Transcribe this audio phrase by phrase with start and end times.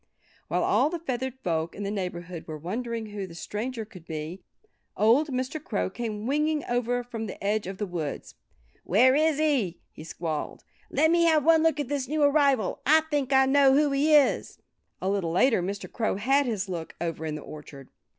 [0.47, 4.41] While all the feathered folk in the neighborhood were wondering who the stranger could be
[4.97, 5.63] old Mr.
[5.63, 8.33] Crow came winging over from the edge of the woods.
[8.83, 10.63] "Where is he?" he squalled.
[10.89, 12.79] "Let me have one look at this new arrival!
[12.83, 14.57] I think I know who he is."
[15.03, 15.87] A little later Mr.
[15.91, 17.89] Crow had his look, over in the orchard.